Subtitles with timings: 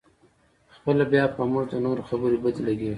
[0.75, 2.89] خپله بیا په موږ د نورو خبرې بدې لګېږي.